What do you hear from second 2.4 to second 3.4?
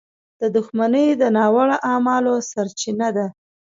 سرچینه ده.